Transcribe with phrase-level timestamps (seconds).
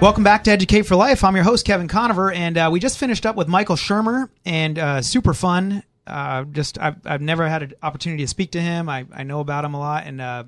[0.00, 1.22] Welcome back to Educate for Life.
[1.22, 4.78] I'm your host, Kevin Conover, and uh, we just finished up with Michael Shermer, and
[4.78, 5.82] uh, super fun.
[6.06, 8.88] Uh, just I've, I've never had an opportunity to speak to him.
[8.88, 10.44] I, I know about him a lot, and uh,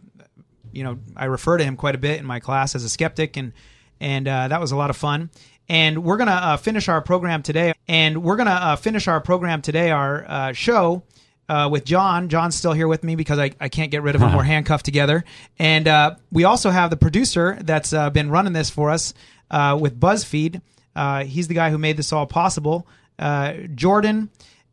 [0.72, 3.36] you know I refer to him quite a bit in my class as a skeptic,
[3.36, 3.52] and
[4.00, 5.28] and uh, that was a lot of fun.
[5.68, 9.90] And we're gonna uh, finish our program today, and we're gonna finish our program today,
[9.90, 11.02] our show.
[11.48, 12.28] Uh, with John.
[12.28, 14.36] John's still here with me because I, I can't get rid of him.
[14.36, 15.24] We're handcuffed together.
[15.58, 19.14] And uh, we also have the producer that's uh, been running this for us
[19.50, 20.60] uh, with BuzzFeed.
[20.94, 22.86] Uh, he's the guy who made this all possible.
[23.18, 24.28] Uh, Jordan.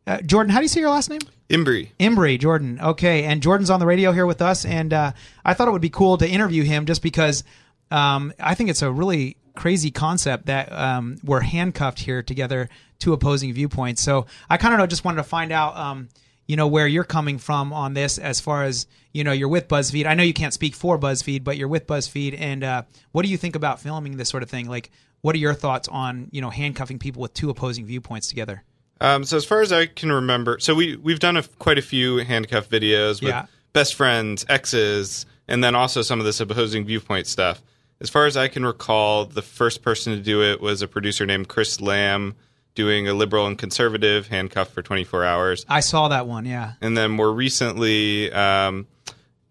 [0.06, 1.20] Uh, Jordan, how do you say your last name?
[1.48, 1.90] Imbri.
[1.98, 2.80] Embry, Jordan.
[2.80, 5.12] Okay, and Jordan's on the radio here with us, and uh,
[5.44, 7.44] I thought it would be cool to interview him just because
[7.90, 12.68] um, I think it's a really crazy concept that um, we're handcuffed here together,
[12.98, 14.02] two opposing viewpoints.
[14.02, 16.08] So I kind of just wanted to find out, um,
[16.46, 19.66] you know, where you're coming from on this, as far as you know, you're with
[19.68, 20.06] BuzzFeed.
[20.06, 22.82] I know you can't speak for BuzzFeed, but you're with BuzzFeed, and uh,
[23.12, 24.68] what do you think about filming this sort of thing?
[24.68, 24.90] Like,
[25.22, 28.62] what are your thoughts on you know handcuffing people with two opposing viewpoints together?
[29.00, 31.82] Um, so as far as I can remember, so we we've done a, quite a
[31.82, 33.46] few handcuff videos with Yeah.
[33.72, 37.62] best friends, exes, and then also some of this opposing viewpoint stuff.
[38.00, 41.24] As far as I can recall, the first person to do it was a producer
[41.24, 42.34] named Chris Lamb,
[42.76, 45.66] doing a liberal and conservative handcuff for 24 hours.
[45.68, 46.44] I saw that one.
[46.44, 46.74] Yeah.
[46.80, 48.86] And then more recently, um,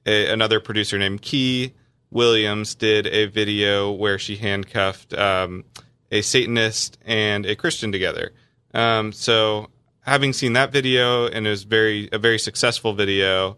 [0.06, 1.73] a, another producer named Key
[2.12, 5.66] Williams did a video where she handcuffed um,
[6.12, 8.32] a Satanist and a Christian together.
[8.73, 9.70] Um, so,
[10.02, 13.58] having seen that video and it was very a very successful video,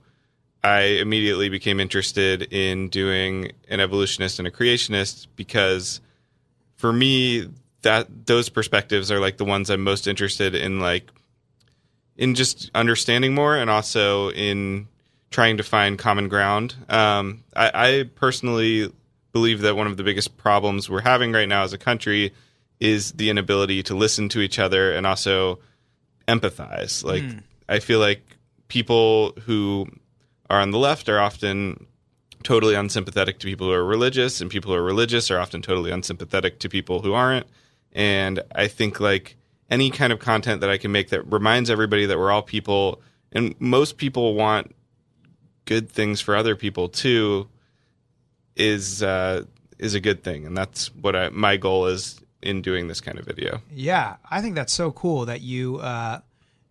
[0.64, 6.02] I immediately became interested in doing an evolutionist and a creationist because,
[6.76, 7.48] for me,
[7.88, 11.10] that those perspectives are like the ones I'm most interested in, like
[12.18, 14.90] in just understanding more and also in
[15.32, 16.76] trying to find common ground.
[16.90, 18.92] Um, I, I personally
[19.32, 22.34] believe that one of the biggest problems we're having right now as a country
[22.82, 25.60] is the inability to listen to each other and also
[26.28, 27.06] empathize.
[27.06, 27.24] Like,
[27.70, 28.22] I feel like
[28.68, 29.88] people who
[30.50, 31.88] are on the left are often
[32.44, 35.92] totally unsympathetic to people who are religious, and people who are religious are often totally
[35.92, 37.48] unsympathetic to people who aren't.
[37.94, 39.38] And I think like
[39.70, 43.02] any kind of content that I can make that reminds everybody that we're all people,
[43.32, 44.76] and most people want
[45.66, 47.50] good things for other people too,
[48.56, 49.44] is uh,
[49.78, 53.20] is a good thing, and that's what I, my goal is in doing this kind
[53.20, 53.62] of video.
[53.72, 56.22] Yeah, I think that's so cool that you uh,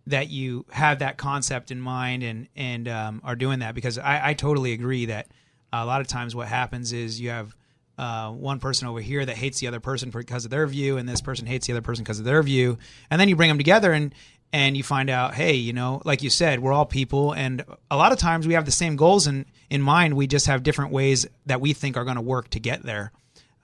[0.07, 3.75] that you have that concept in mind and and um, are doing that.
[3.75, 5.27] Because I, I totally agree that
[5.71, 7.55] a lot of times what happens is you have
[7.97, 11.07] uh, one person over here that hates the other person because of their view, and
[11.07, 12.77] this person hates the other person because of their view,
[13.09, 14.13] and then you bring them together and
[14.53, 17.97] and you find out, hey, you know, like you said, we're all people, and a
[17.97, 20.13] lot of times we have the same goals in in mind.
[20.15, 23.11] We just have different ways that we think are going to work to get there.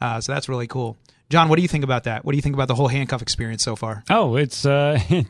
[0.01, 0.97] Uh, so that's really cool.
[1.29, 2.25] John, what do you think about that?
[2.25, 4.03] What do you think about the whole handcuff experience so far?
[4.09, 4.99] Oh, it's uh,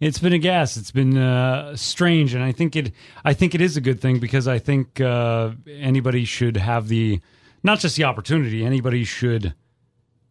[0.00, 0.76] it's been a gas.
[0.76, 2.92] It's been uh, strange, and I think it.
[3.24, 7.20] I think it is a good thing because I think uh, anybody should have the
[7.62, 8.64] not just the opportunity.
[8.64, 9.54] Anybody should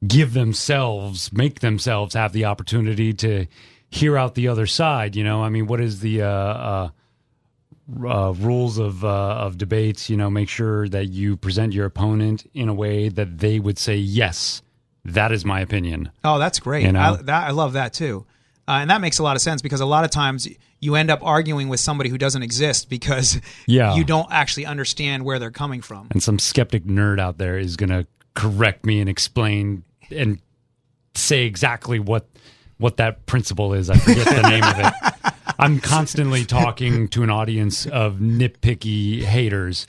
[0.05, 3.47] give themselves, make themselves have the opportunity to
[3.89, 5.15] hear out the other side.
[5.15, 6.89] You know, I mean, what is the uh, uh,
[8.05, 10.09] uh, rules of uh, of debates?
[10.09, 13.77] You know, make sure that you present your opponent in a way that they would
[13.77, 14.61] say, "Yes,
[15.03, 16.83] that is my opinion." Oh, that's great.
[16.83, 16.99] You know?
[16.99, 18.25] I, that, I love that too.
[18.67, 20.47] Uh, and that makes a lot of sense because a lot of times
[20.79, 23.95] you end up arguing with somebody who doesn't exist because Yeah.
[23.95, 26.07] you don't actually understand where they're coming from.
[26.11, 30.39] and some skeptic nerd out there is going to correct me and explain and
[31.13, 32.27] say exactly what
[32.77, 33.89] what that principle is.
[33.89, 35.33] I forget the name of it.
[35.59, 39.87] I'm constantly talking to an audience of nitpicky haters.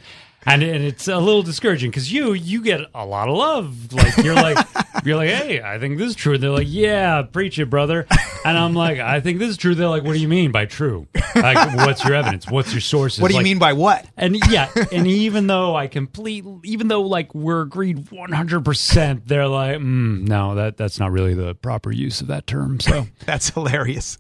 [0.49, 3.93] And, and it's a little discouraging because you you get a lot of love.
[3.93, 4.65] Like you're like
[5.07, 6.35] you're like, hey, I think this is true.
[6.35, 8.07] And they're like, yeah, preach it, brother.
[8.45, 9.75] And I'm like, I think this is true.
[9.75, 11.07] They're like, what do you mean by true?
[11.35, 12.49] Like, what's your evidence?
[12.51, 13.21] What's your sources?
[13.21, 14.07] What do you Like, mean by what?
[14.17, 19.27] and yeah, and even though I complete, even though like we're agreed one hundred percent,
[19.27, 22.81] they're like, mm, no, that that's not really the proper use of that term.
[22.81, 24.19] So That's hilarious.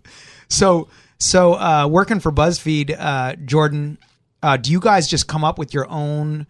[0.48, 0.88] So,
[1.18, 3.98] so uh, working for BuzzFeed, uh, Jordan,
[4.42, 6.46] uh, do you guys just come up with your own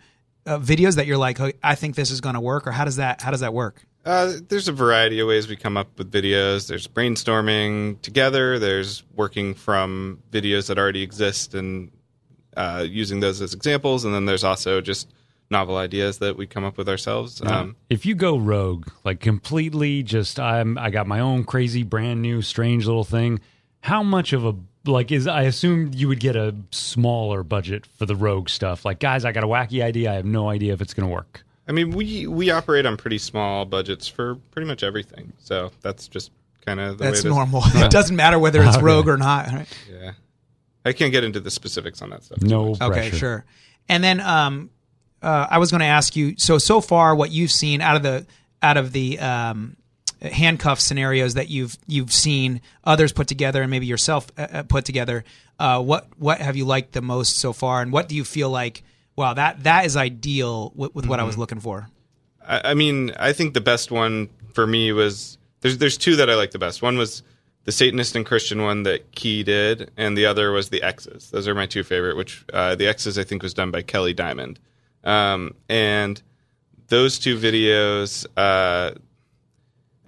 [0.46, 2.84] uh, videos that you're like, "Oh, I think this is going to work, or how
[2.84, 3.84] does that how does that work?
[4.06, 6.68] Uh, there's a variety of ways we come up with videos.
[6.68, 8.56] There's brainstorming together.
[8.60, 11.90] There's working from videos that already exist and
[12.56, 14.04] uh, using those as examples.
[14.04, 15.12] And then there's also just
[15.50, 17.42] novel ideas that we come up with ourselves.
[17.42, 22.22] Um, if you go rogue, like completely, just I'm I got my own crazy, brand
[22.22, 23.40] new, strange little thing.
[23.80, 24.54] How much of a
[24.84, 28.84] like is I assume you would get a smaller budget for the rogue stuff.
[28.84, 30.12] Like, guys, I got a wacky idea.
[30.12, 31.42] I have no idea if it's going to work.
[31.68, 36.06] I mean, we we operate on pretty small budgets for pretty much everything, so that's
[36.08, 36.30] just
[36.64, 37.36] kind of the That's way it is.
[37.36, 37.62] normal.
[37.66, 38.84] it doesn't matter whether it's Okay.
[38.84, 39.48] rogue or not.
[39.48, 39.66] Right?
[39.90, 40.12] Yeah,
[40.84, 42.40] I can't get into the specifics on that stuff.
[42.40, 42.92] No pressure.
[42.92, 43.44] Okay, sure.
[43.88, 44.70] And then um,
[45.22, 46.34] uh, I was going to ask you.
[46.38, 48.26] So so far, what you've seen out of the
[48.62, 49.76] out of the um,
[50.22, 54.84] handcuff scenarios that you've you've seen others put together, and maybe yourself uh, uh, put
[54.84, 55.24] together,
[55.58, 58.50] uh, what what have you liked the most so far, and what do you feel
[58.50, 58.84] like?
[59.16, 61.26] Wow, that that is ideal with, with what I Mm-hmm.
[61.28, 61.88] was looking for.
[62.46, 66.28] I, I mean, I think the best one for me was there's there's two that
[66.30, 66.82] I like the best.
[66.82, 67.22] One was
[67.64, 71.30] the Satanist and Christian one that Key did, and the other was the X's.
[71.30, 72.16] Those are my two favorite.
[72.16, 74.60] Which uh, the X's I think was done by Kelly Diamond,
[75.02, 76.20] um, and
[76.88, 78.26] those two videos.
[78.36, 78.92] Uh,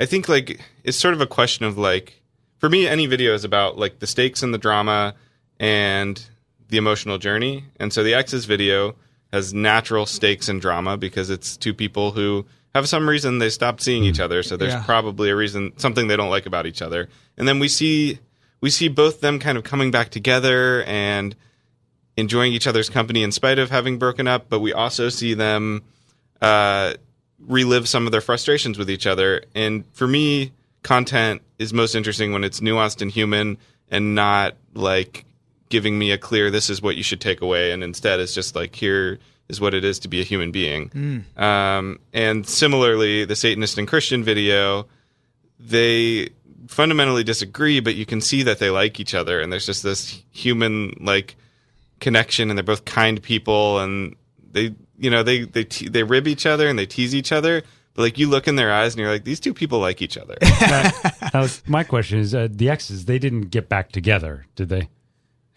[0.00, 2.22] I think like it's sort of a question of like
[2.58, 5.14] for me any video is about like the stakes and the drama
[5.58, 6.25] and
[6.69, 7.65] the emotional journey.
[7.81, 8.94] And so the X's video
[9.32, 13.82] has natural stakes and drama because it's two people who have some reason they stopped
[13.82, 14.43] seeing each other.
[14.43, 14.82] So there's Yeah.
[14.85, 17.09] probably a reason something they don't like about each other.
[17.37, 18.19] And then we see
[18.61, 21.37] we see both them kind of coming back together and
[22.17, 25.82] enjoying each other's company in spite of having broken up, but we also see them
[26.43, 26.94] uh,
[27.38, 29.44] relive some of their frustrations with each other.
[29.55, 30.50] And for me,
[30.82, 33.59] content is most interesting when it's nuanced and human
[33.91, 35.25] and not like
[35.69, 38.55] giving me a clear this is what you should take away and instead it's just
[38.55, 39.19] like here
[39.49, 40.91] is what it is to be a human being
[41.37, 44.87] um, and similarly the satanist and christian video
[45.61, 46.29] they
[46.69, 50.23] fundamentally disagree but you can see that they like each other and there's just this
[50.31, 51.37] human like
[52.00, 54.14] connection and they're both kind people and
[54.53, 57.62] they you know they they te- they rib each other and they tease each other
[57.94, 60.17] but like you look in their eyes and you're like these two people like each
[60.17, 60.37] other
[61.32, 63.05] That was, my question is uh, the X's.
[63.05, 64.88] They didn't get back together, did they?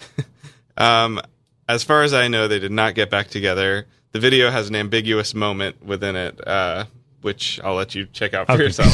[0.78, 1.20] um
[1.68, 3.88] as far as i know they did not get back together.
[4.14, 6.86] The video has an ambiguous moment within it uh
[7.22, 8.92] which i'll let you check out for yourself.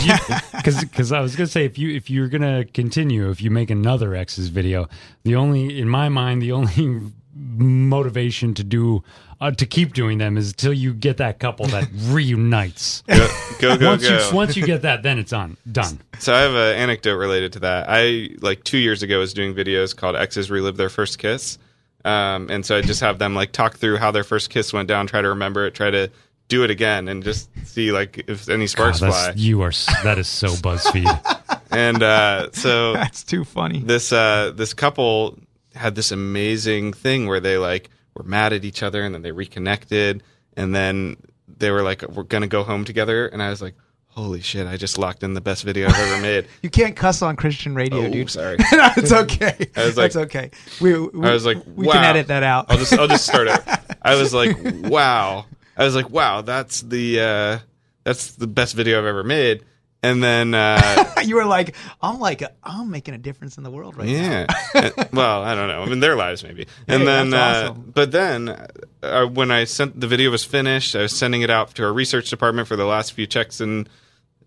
[0.52, 4.14] Because I was gonna say if you if you're gonna continue if you make another
[4.16, 4.88] X's video,
[5.24, 9.04] the only in my mind the only motivation to do
[9.40, 13.04] uh, to keep doing them is until you get that couple that reunites.
[13.08, 13.28] go
[13.60, 14.28] go go, once go.
[14.30, 16.00] you once you get that, then it's on done.
[16.20, 17.86] So I have an anecdote related to that.
[17.90, 21.58] I like two years ago was doing videos called Exes Relive Their First Kiss,
[22.06, 24.88] um, and so I just have them like talk through how their first kiss went
[24.88, 26.10] down, try to remember it, try to
[26.48, 29.34] do it again, and just see like if any sparks God, fly.
[29.36, 29.72] you are
[30.04, 31.44] that is so BuzzFeed.
[31.70, 33.80] And uh, so That's too funny.
[33.80, 35.38] this uh, this couple
[35.76, 39.32] had this amazing thing where they like were mad at each other and then they
[39.32, 40.24] reconnected
[40.56, 41.18] and then
[41.58, 43.76] they were like we're gonna go home together and I was like
[44.08, 46.48] holy shit I just locked in the best video I've ever made.
[46.64, 48.30] You can't cuss on Christian radio, Oh, dude.
[48.32, 48.58] sorry.
[48.72, 49.70] no, it's okay.
[49.76, 50.50] I was like- That's okay.
[50.82, 51.94] We, we I was like, we wow.
[51.94, 52.66] can edit that out.
[52.70, 53.60] I'll just I'll just start it.
[54.02, 54.58] I was like,
[54.90, 55.46] wow.
[55.78, 57.60] I was like, wow, that's the uh,
[58.04, 59.64] that's the best video I've ever made.
[60.10, 63.98] And then uh, you were like, I'm like, I'm making a difference in the world
[63.98, 64.46] right now.
[64.76, 65.82] yeah, well, I don't know.
[65.84, 66.68] I mean, their lives maybe.
[66.88, 67.92] And Hey, then, that's uh, awesome.
[67.94, 68.68] but then
[69.04, 71.94] uh, when I sent the video was finished, I was sending it out to our
[71.94, 73.90] research department for the last few checks, and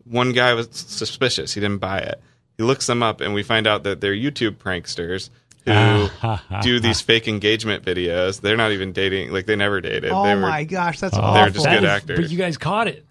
[0.05, 1.55] one guy was suspicious.
[1.55, 2.21] He didn't buy it.
[2.57, 5.31] He looks them up, and we find out that they're YouTube pranksters
[5.67, 6.09] who
[6.63, 8.41] do these fake engagement videos.
[8.41, 10.11] They're not even dating; like they never dated.
[10.11, 11.53] Oh they were, my gosh, that's They're awful.
[11.53, 12.21] just That good is- actors.
[12.21, 13.05] But you guys caught it.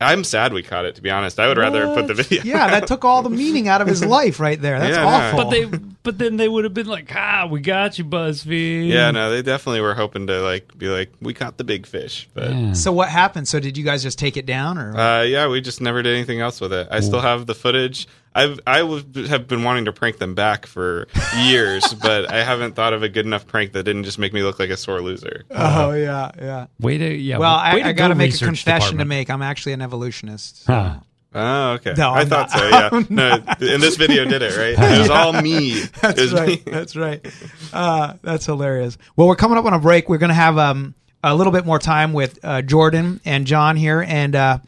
[0.00, 0.96] I'm sad we caught it.
[0.96, 2.42] To be honest, I would rather have put the video.
[2.44, 4.78] yeah, that took all the meaning out of his life right there.
[4.78, 5.08] That's Yeah, no.
[5.08, 5.44] awful.
[5.44, 9.10] But they, but then they would have been like, "Ah, we got you, BuzzFeed." Yeah,
[9.10, 12.52] no, they definitely were hoping to like be like, we caught the big fish, but
[12.52, 12.72] Yeah.
[12.74, 13.48] so what happened?
[13.48, 16.14] So did you guys just take it down, or uh, yeah, we just never did
[16.14, 16.86] anything else with it.
[16.90, 18.06] I still have the footage.
[18.36, 21.06] I've I would have been wanting to prank them back for
[21.36, 24.42] years, but I haven't thought of a good enough prank that didn't just make me
[24.42, 25.44] look like a sore loser.
[25.50, 26.66] Oh yeah, yeah.
[26.80, 27.38] Way to yeah.
[27.38, 29.30] Well, I, I got to make a research confession to make.
[29.30, 30.64] I'm actually an evolutionist.
[30.64, 30.96] so- Huh.
[31.34, 31.94] Oh, okay.
[31.96, 32.58] No, I I'm thought not.
[32.58, 32.98] so.
[33.00, 33.02] Yeah.
[33.10, 33.32] No,
[33.72, 34.78] and this video did it right.
[34.94, 35.80] It was all me.
[36.00, 36.64] That's right.
[36.64, 36.72] me.
[36.72, 37.26] That's right.
[37.72, 38.96] Uh, that's hilarious.
[39.16, 40.08] Well, we're coming up on a break.
[40.08, 43.74] We're going to have um, a little bit more time with uh, Jordan and John
[43.76, 44.58] here, and uh,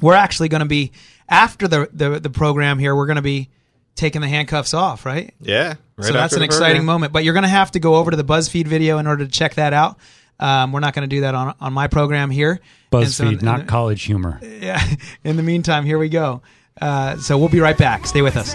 [0.00, 0.92] we're actually going to be
[1.28, 2.96] after the, the the program here.
[2.96, 3.50] We're going to be
[3.94, 5.34] taking the handcuffs off, right?
[5.40, 5.74] Yeah.
[5.96, 7.12] Right so that's an exciting moment.
[7.12, 9.30] But you're going to have to go over to the BuzzFeed video in order to
[9.30, 9.98] check that out.
[10.38, 12.60] Um, we're not going to do that on on my program here.
[12.92, 14.40] And so BuzzFeed, not in, college humor.
[14.60, 14.82] yeah.
[15.24, 16.42] In the meantime, here we go.
[16.80, 18.06] Uh, so we'll be right back.
[18.06, 18.54] Stay with us.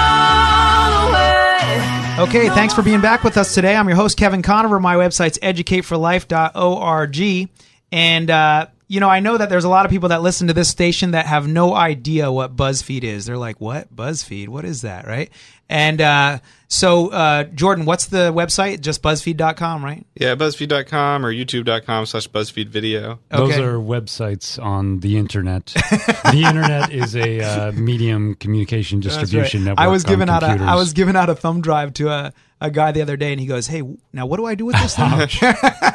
[2.19, 3.75] Okay, thanks for being back with us today.
[3.75, 4.79] I'm your host, Kevin Conover.
[4.79, 7.49] My website's educateforlife.org.
[7.91, 10.53] And, uh, you know, I know that there's a lot of people that listen to
[10.53, 13.25] this station that have no idea what BuzzFeed is.
[13.25, 13.93] They're like, what?
[13.95, 14.49] BuzzFeed?
[14.49, 15.07] What is that?
[15.07, 15.31] Right?
[15.67, 16.39] And uh,
[16.73, 18.79] so, uh, Jordan, what's the website?
[18.79, 20.05] Just BuzzFeed.com, right?
[20.15, 23.19] Yeah, BuzzFeed.com or YouTube.com slash BuzzFeed video.
[23.29, 25.65] Those are websites on the internet.
[25.65, 29.65] the internet is a uh, medium communication distribution right.
[29.71, 29.85] network.
[29.85, 30.69] I was giving out a computers.
[30.69, 33.39] I was giving out a thumb drive to a, a guy the other day, and
[33.41, 33.81] he goes, "Hey,
[34.13, 35.11] now what do I do with this thing?"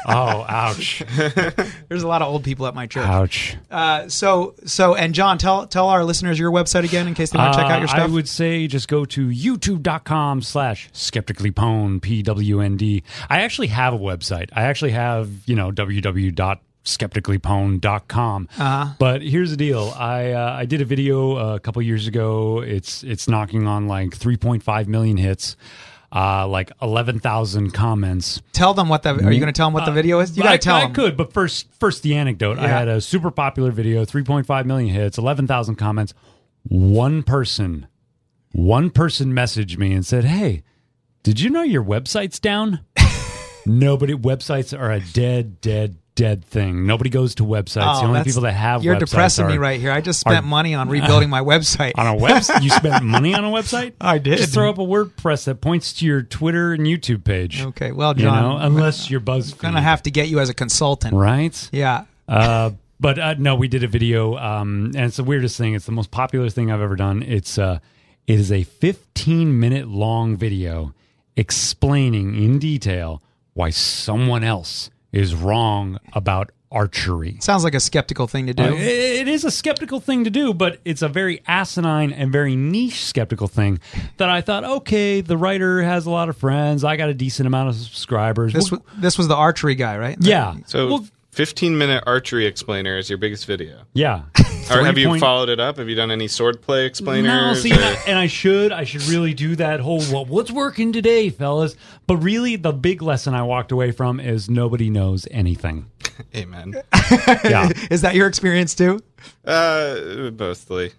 [0.09, 1.03] Oh, ouch!
[1.89, 3.07] There's a lot of old people at my church.
[3.07, 3.57] ouch!
[3.71, 7.39] Uh, so so and John, tell tell our listeners your website again in case they
[7.39, 8.11] want to check out your Uh, stuff.
[8.11, 13.03] I would say just go to youtube.com slash skeptically pwned, P-W-N-D.
[13.29, 14.49] I actually have a website.
[14.53, 18.49] I actually have, you know, www.skepticallypwned.com.
[18.59, 18.87] Uh-huh.
[18.99, 19.93] But here's the deal.
[19.97, 22.61] I uh, I did a video uh, a couple years ago.
[22.61, 25.57] It's it's knocking on like 3.5 million hits.
[26.15, 28.41] Uh, like 11,000 comments.
[28.53, 29.11] tell them what the.
[29.11, 30.37] Are you going to tell them what the video is?
[30.37, 30.93] You got to tell I them.
[30.93, 32.59] I could, but first, first the anecdote.
[32.59, 36.15] I had a super popular video, 3.5 million hits, 11,000 comments.
[36.63, 37.89] One person,
[38.57, 40.63] one person messaged me and said, "Hey,
[41.23, 42.81] did you know your website's down?"
[43.67, 44.15] Nobody.
[44.15, 46.87] Websites are a dead, dead, dead thing.
[46.87, 47.97] Nobody goes to websites.
[47.97, 49.91] Oh, the only people that have You're depressing me right here.
[49.91, 51.93] I just spent are- money on rebuilding my website.
[51.97, 52.63] on a website.
[52.63, 53.95] you spent money on a website?
[54.01, 54.39] I did.
[54.39, 57.61] Just throw up a WordPress that points to your Twitter and YouTube page.
[57.61, 60.49] Okay, well, You John, know, unless you're BuzzFeed, I'm gonna have to get you as
[60.49, 61.15] a consultant.
[61.15, 61.69] right?
[61.73, 62.05] Yeah.
[62.29, 62.71] Uh,
[63.01, 65.75] but uh, no, we did a video, um, and it's the weirdest thing.
[65.75, 67.23] It's the most popular thing I've ever done.
[67.23, 67.81] It's uh,
[68.27, 70.93] it is a 15 minute long video
[71.37, 73.23] explaining in detail
[73.55, 77.37] why someone else is wrong about archery.
[77.41, 78.63] Sounds like a skeptical thing to do.
[78.65, 82.33] Uh, it- it is a skeptical thing to do, but it's a very asinine and
[82.33, 83.79] very niche skeptical thing
[84.17, 86.83] that I thought, okay, the writer has a lot of friends.
[86.85, 88.53] I got a decent amount of subscribers.
[88.53, 90.17] this Well, was this was the archery guy, right?
[90.21, 90.57] yeah.
[90.67, 93.83] So, Well, 15 minute archery explainer is your biggest video.
[93.95, 94.23] yeah.
[94.71, 95.77] Or have you point- followed it up?
[95.79, 97.27] Have you done any swordplay explainers?
[97.27, 100.25] No, see, or- and I, and I should, I should really do that whole well,
[100.25, 101.77] what's working today, fellas.
[102.07, 105.87] But really, the big lesson I walked away from is nobody knows anything.
[106.35, 106.75] Amen.
[107.45, 108.99] Yeah, Is that your experience too?
[109.45, 110.93] Uh, mostly.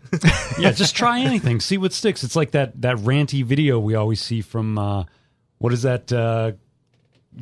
[0.58, 0.72] yeah.
[0.72, 2.24] Just try anything, see what sticks.
[2.24, 5.04] It's like that that ranty video we always see from uh,
[5.58, 6.54] what is that uh,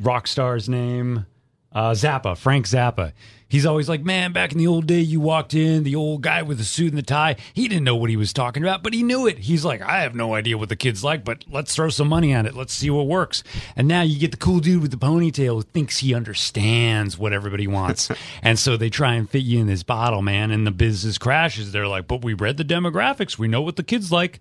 [0.00, 1.26] rock star's name?
[1.72, 3.12] Uh, Zappa, Frank Zappa.
[3.48, 6.42] He's always like, man, back in the old day, you walked in, the old guy
[6.42, 8.92] with the suit and the tie, he didn't know what he was talking about, but
[8.92, 9.38] he knew it.
[9.38, 12.34] He's like, I have no idea what the kid's like, but let's throw some money
[12.34, 12.54] on it.
[12.54, 13.44] Let's see what works.
[13.76, 17.32] And now you get the cool dude with the ponytail who thinks he understands what
[17.32, 18.10] everybody wants.
[18.42, 21.70] and so they try and fit you in this bottle, man, and the business crashes.
[21.70, 23.38] They're like, but we read the demographics.
[23.38, 24.40] We know what the kid's like.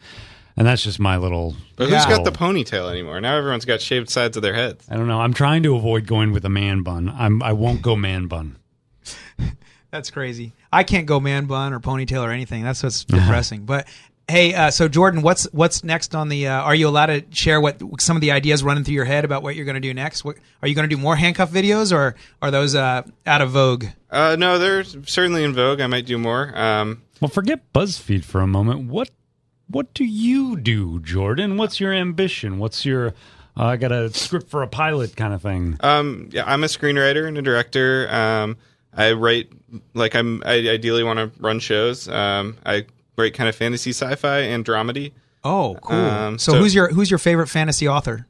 [0.57, 1.55] And that's just my little.
[1.75, 1.97] But Yeah.
[1.97, 3.19] who's got the ponytail anymore?
[3.21, 4.85] Now everyone's got shaved sides of their heads.
[4.89, 5.19] I don't know.
[5.19, 7.13] I'm trying to avoid going with a man bun.
[7.15, 8.55] I'm, I won't go man bun.
[9.91, 10.51] That's crazy.
[10.73, 12.63] I can't go man bun or ponytail or anything.
[12.63, 13.65] That's what's depressing.
[13.65, 13.87] But
[14.27, 16.47] hey, uh, so Jordan, what's what's next on the?
[16.47, 19.23] Uh, are you allowed to share what some of the ideas running through your head
[19.23, 20.25] about what you're going to do next?
[20.25, 23.51] What, are you going to do more handcuff videos, or are those uh, out of
[23.51, 23.85] vogue?
[24.11, 25.79] Uh, no, they're certainly in vogue.
[25.79, 26.51] I might do more.
[26.57, 28.89] Um, Well, forget BuzzFeed for a moment.
[28.89, 29.11] What
[29.67, 31.57] what do you do, Jordan?
[31.57, 32.59] What's your ambition?
[32.59, 33.13] What's your
[33.57, 35.77] uh, I got a script for a pilot kind of thing?
[35.79, 38.09] um, yeah, I'm a screenwriter and a director.
[38.13, 38.57] Um,
[38.95, 39.49] I write
[39.93, 40.41] like I'm.
[40.45, 42.07] I ideally want to run shows.
[42.07, 42.85] Um, I
[43.17, 45.11] write kind of fantasy, sci-fi, and dramedy.
[45.43, 45.95] Oh, cool.
[45.95, 48.25] Um, so, so- who's your who's your favorite fantasy author?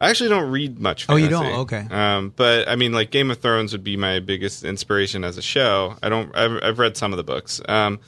[0.00, 1.06] I actually don't read much.
[1.08, 1.46] Oh, you don't?
[1.60, 1.84] Okay.
[1.90, 5.42] Um, but I mean, like Game of Thrones would be my biggest inspiration as a
[5.42, 5.96] show.
[6.02, 6.34] I don't.
[6.36, 7.60] I've, I've read some of the books.
[7.68, 7.98] Um,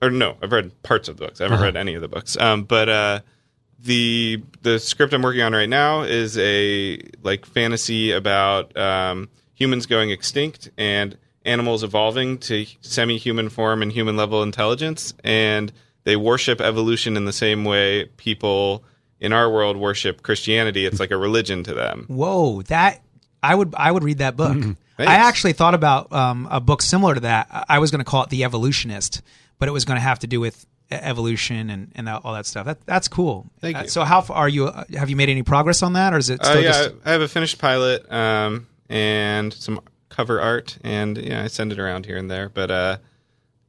[0.00, 1.40] or no, I've read parts of the books.
[1.40, 2.36] I haven't read any of the books.
[2.36, 3.20] Um, but uh,
[3.80, 9.28] the the script I'm working on right now is a like fantasy about um,
[9.60, 15.72] humans going extinct and animals evolving to semi-human form and human level intelligence, and
[16.04, 18.82] they worship evolution in the same way people
[19.20, 20.86] in our world worship Christianity.
[20.86, 22.06] It's like a religion to them.
[22.08, 23.02] Whoa, that
[23.42, 24.56] I would I would read that book.
[24.98, 27.48] I actually thought about um, a book similar to that.
[27.50, 29.22] I- I was going to call it The Evolutionist,
[29.58, 32.44] but it was going to have to do with evolution and and that, all that
[32.46, 32.66] stuff.
[32.66, 33.46] That that's cool.
[33.60, 33.88] Thank Uh, you.
[33.88, 34.66] so how far are you?
[34.66, 36.90] uh, Have you made any progress on that, or is it Uh, still yeah, just?
[37.04, 39.80] I have a finished pilot um, and some
[40.10, 42.48] cover art, and yeah, I send it around here and there.
[42.50, 42.96] But uh,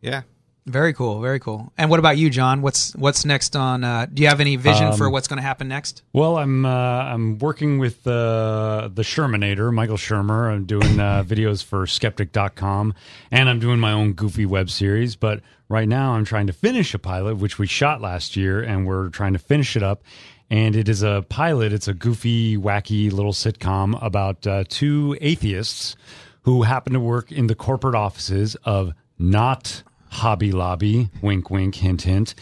[0.01, 0.23] yeah,
[0.65, 1.71] Very cool, very cool.
[1.77, 2.61] And what about you, John?
[2.61, 3.83] What's what's next on?
[3.83, 6.01] Uh, do you have any vision for Um, what's going to happen next?
[6.13, 10.51] Well, I'm uh, I'm working with uh, the Shermanator, Michael Shermer.
[10.51, 12.93] I'm doing uh, videos for Skeptic.com,
[13.31, 15.15] and I'm doing my own goofy web series.
[15.15, 18.85] But right now, I'm trying to finish a pilot, which we shot last year, and
[18.87, 20.03] we're trying to finish it up.
[20.51, 21.71] And it is a pilot.
[21.71, 25.95] It's a goofy, wacky little sitcom about uh, two atheists
[26.43, 32.01] who happen to work in the corporate offices of not Hobby Lobby, wink, wink, hint,
[32.01, 32.35] hint.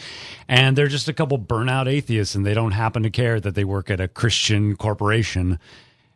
[0.47, 3.63] And they're just a couple burnout atheists and they don't happen to care that they
[3.63, 5.59] work at a Christian corporation.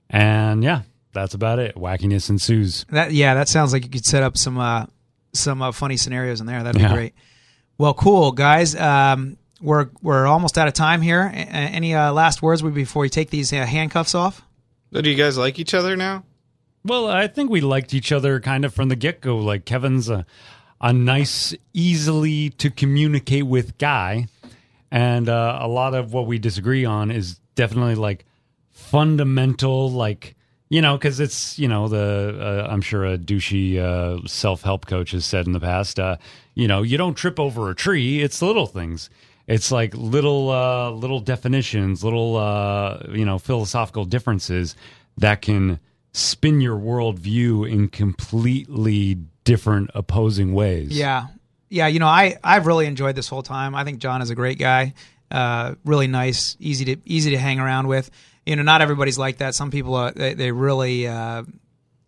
[0.09, 0.81] And yeah,
[1.13, 1.75] that's about it.
[1.75, 2.87] Wackiness ensues.
[2.89, 4.87] That yeah, that sounds like you could set up some uh,
[5.33, 6.63] some uh, funny scenarios in there.
[6.63, 6.93] That'd be Yeah.
[6.93, 7.13] great.
[7.77, 8.75] Well, cool guys.
[8.75, 11.21] Um, we're we're almost out of time here.
[11.21, 14.43] A- a- any uh, last words before we take these uh, handcuffs off?
[14.91, 16.23] So do you guys like each other now?
[16.85, 19.37] Well, I think we liked each other kind of from the get go.
[19.37, 20.25] Like Kevin's a,
[20.81, 24.27] a nice, easily to communicate with guy.
[24.91, 28.25] And uh, a lot of what we disagree on is definitely like
[28.69, 30.35] fundamental, like,
[30.69, 34.85] you know, because it's, you know, the, uh, I'm sure a douchey uh, self help
[34.85, 36.17] coach has said in the past, uh,
[36.53, 39.09] you know, you don't trip over a tree, it's the little things.
[39.45, 44.75] It's like little, uh, little definitions, little, uh, you know, philosophical differences
[45.17, 45.79] that can
[46.13, 50.97] spin your worldview in completely different opposing ways.
[50.97, 51.27] Yeah,
[51.69, 51.87] yeah.
[51.87, 53.75] You know, I I've really enjoyed this whole time.
[53.75, 54.93] I think John is a great guy.
[55.29, 58.09] Uh, really nice, easy to easy to hang around with.
[58.45, 59.55] You know, not everybody's like that.
[59.55, 61.43] Some people uh, they, they really uh,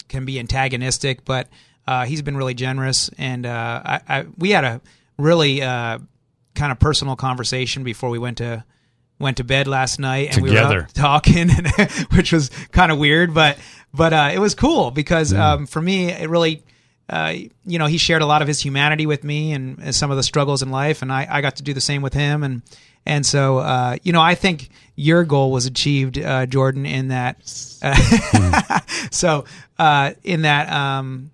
[0.08, 1.50] can be antagonistic, but
[1.88, 3.10] uh, he's been really generous.
[3.18, 4.82] And I, I we had a
[5.18, 5.62] really
[6.56, 8.64] kind of personal conversation before we went to
[9.20, 11.68] went to bed last night, and we were talking, and,
[12.14, 13.58] which was kind of weird, but
[13.94, 16.64] but uh, it was cool because um, for me it really.
[17.08, 17.36] Uh,
[17.68, 20.18] you know, he shared a lot of his humanity with me and, and some of
[20.18, 22.42] the struggles in life, and I, I got to do the same with him.
[22.42, 22.64] And
[23.06, 27.38] and so, uh, you know, I think your goal was achieved, uh, Jordan, in that.
[27.82, 28.80] Uh,
[29.12, 29.46] so,
[29.78, 31.32] uh, in that, um,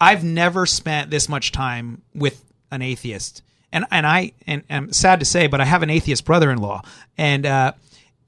[0.00, 5.20] I've never spent this much time with an atheist, and and I and I'm sad
[5.20, 6.82] to say, but I have an atheist brother-in-law,
[7.18, 7.72] and uh,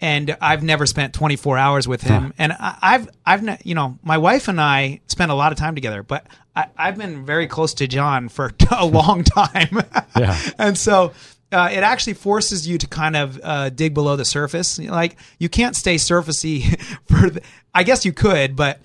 [0.00, 3.98] and I've never spent 24 hours with him, and I, I've I've ne- you know
[4.02, 6.26] my wife and I spent a lot of time together, but
[6.56, 9.80] I, I've been very close to John for a long time,
[10.16, 10.38] Yeah.
[10.58, 11.12] and so.
[11.54, 14.78] Uh, it actually forces you to kind of uh, dig below the surface.
[14.78, 17.28] Like you can't stay surfacey for.
[17.28, 17.42] The,
[17.74, 18.80] I guess you could, but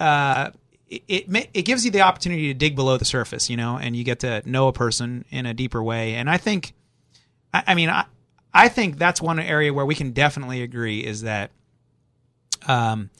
[0.00, 0.48] uh,
[0.88, 4.04] it it, gives you the opportunity to dig below the surface, you know, and you
[4.04, 6.14] get to know a person in a deeper way.
[6.14, 6.74] And I think,
[7.52, 8.04] I, I mean, I
[8.54, 11.50] I think that's one area where we can definitely agree is that,
[12.66, 13.10] um,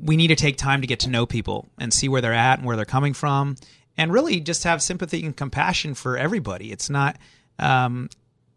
[0.00, 2.58] we need to take time to get to know people and see where they're at
[2.58, 3.56] and where they're coming from,
[3.96, 6.72] and really just have sympathy and compassion for everybody.
[6.72, 7.16] It's not.
[7.58, 8.08] Um,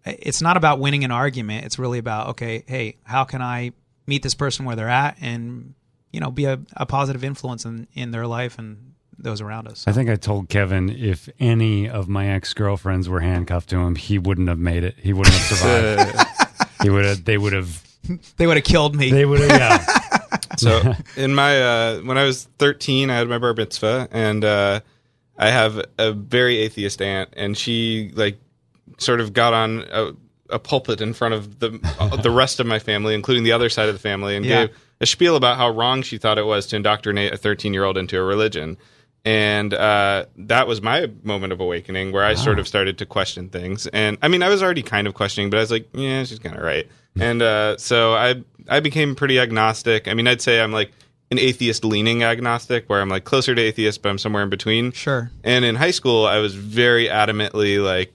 [0.05, 1.65] it's not about winning an argument.
[1.65, 3.73] It's really about okay, hey, how can I
[4.07, 5.73] meet this person where they're at and
[6.11, 9.83] you know be a, a positive influence in, in their life and those around us.
[9.87, 13.95] I think I told Kevin if any of my ex girlfriends were handcuffed to him,
[13.95, 14.95] he wouldn't have made it.
[15.01, 16.15] He wouldn't have survived.
[16.15, 17.25] Uh, he would have.
[17.25, 17.83] They would have.
[18.37, 19.11] They would have killed me.
[19.11, 19.49] They would have.
[19.51, 20.37] Yeah.
[20.57, 24.79] so in my uh, when I was 13, I had my bar mitzvah, and uh,
[25.37, 28.37] I have a very atheist aunt, and she like
[28.97, 30.11] sort of got on a,
[30.51, 31.71] a pulpit in front of the
[32.21, 34.67] the rest of my family, including the other side of the family, and Yeah.
[34.67, 37.83] gave a spiel about how wrong she thought it was to indoctrinate a 13 year
[37.83, 38.77] old into a religion.
[39.25, 43.49] And uh, that was my moment of awakening, where I sort of started to question
[43.49, 43.85] things.
[43.87, 46.39] And I mean, I was already kind of questioning, but I was like, "Yeah, she's
[46.39, 46.87] kind of right."
[47.19, 50.07] And uh, so I I became pretty agnostic.
[50.07, 50.93] I mean, I'd say I'm like
[51.29, 54.93] an atheist leaning agnostic, where I'm like closer to atheist, but I'm somewhere in between.
[54.93, 55.29] Sure.
[55.43, 58.13] And in high school, I was very adamantly like,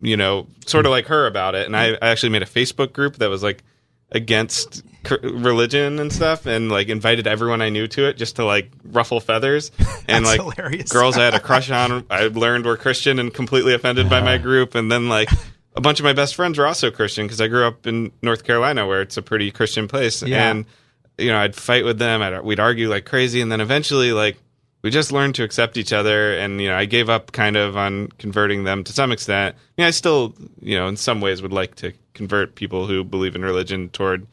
[0.00, 1.66] you know, sort of like her about it.
[1.66, 3.64] And I, I actually made a Facebook group that was like
[4.10, 4.82] against
[5.22, 9.20] religion and stuff, and like invited everyone I knew to it just to like ruffle
[9.20, 9.70] feathers.
[10.10, 10.90] And like hilarious.
[10.90, 14.38] girls I had a crush on, I learned were Christian and completely offended by my
[14.38, 14.74] group.
[14.74, 15.28] And then like
[15.76, 18.44] a bunch of my best friends were also Christian because I grew up in North
[18.44, 20.22] Carolina where it's a pretty Christian place.
[20.22, 20.50] Yeah.
[20.50, 20.64] And
[21.18, 22.22] you know, I'd fight with them.
[22.22, 24.38] I'd, we'd argue like crazy, and then eventually, like,
[24.82, 26.32] we just learned to accept each other.
[26.32, 29.56] And you know, I gave up kind of on converting them to some extent.
[29.56, 33.02] I mean, I still, you know, in some ways, would like to convert people who
[33.04, 34.26] believe in religion toward,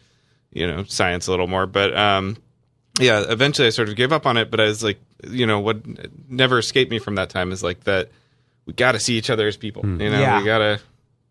[0.51, 1.65] you know, science a little more.
[1.65, 2.35] But um,
[2.99, 4.51] yeah, eventually, I sort of gave up on it.
[4.51, 5.77] But I was like, you know, what
[6.29, 8.09] never escaped me from that time is like that
[8.65, 9.85] we got to see each other as people.
[9.85, 10.39] You know, Yeah.
[10.39, 10.81] we gotta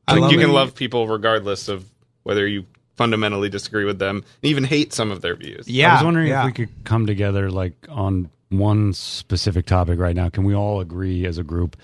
[0.08, 0.52] Like love you can it.
[0.54, 1.84] love people regardless of
[2.22, 2.64] whether you
[2.96, 5.68] fundamentally disagree with them, and even hate some of their views.
[5.68, 6.40] Yeah, I was wondering yeah.
[6.40, 10.28] if we could come together like on one specific topic right now.
[10.28, 11.76] Can we all agree as a group?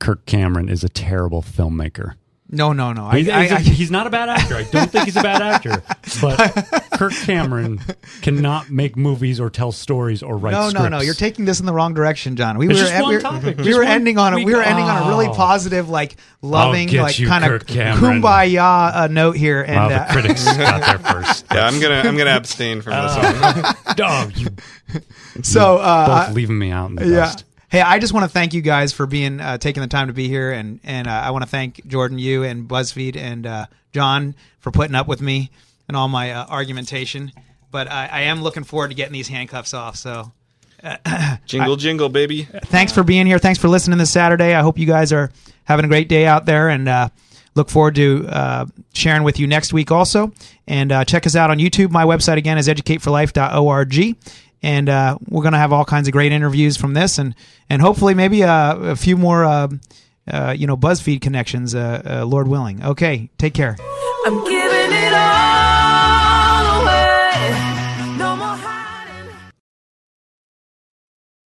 [0.00, 2.14] Kirk Cameron is a terrible filmmaker.
[2.50, 3.08] No, no, no.
[3.08, 4.54] He's, I, he's a- I- he's not a bad actor.
[4.56, 5.82] I don't think he's a bad actor.
[6.20, 6.38] But
[6.98, 7.80] Kirk Cameron
[8.22, 10.82] cannot make movies or tell stories or write no, scripts.
[10.82, 11.00] no, no.
[11.00, 12.56] You're taking this in the wrong direction, John.
[12.58, 13.56] We It's were just one we were, topic.
[13.58, 15.32] we Just were one ending on a, we were ending on a really Oh.
[15.32, 19.62] positive, like loving, like kind of kumbaya uh, note here.
[19.62, 21.46] And Wow, uh, the critics got there first.
[21.52, 23.74] Yeah, I'm gonna I'm gonna abstain from this one.
[23.98, 24.48] Oh, you
[25.42, 27.16] so uh, both leaving me out in the yeah.
[27.16, 27.44] dust.
[27.74, 30.12] Hey, I just want to thank you guys for being uh, taking the time to
[30.12, 33.66] be here, and and uh, I want to thank Jordan, you, and BuzzFeed, and uh,
[33.92, 35.50] John for putting up with me
[35.88, 37.32] and all my uh, argumentation.
[37.72, 39.96] But I, I am looking forward to getting these handcuffs off.
[39.96, 40.30] So
[41.46, 42.44] Jingle jingle, baby.
[42.66, 43.40] thanks for being here.
[43.40, 44.54] Thanks for listening this Saturday.
[44.54, 45.32] I hope you guys are
[45.64, 47.08] having a great day out there, and uh,
[47.56, 50.32] look forward to uh, sharing with you next week also.
[50.68, 51.90] And uh, check us out on YouTube.
[51.90, 54.16] My website again is educateforlife.org.
[54.64, 57.34] And uh, we're going to have all kinds of great interviews from this, and
[57.68, 59.68] and hopefully maybe uh, a few more, uh,
[60.26, 62.82] uh, you know, BuzzFeed connections, uh, Lord willing.
[62.82, 63.76] Okay, take care.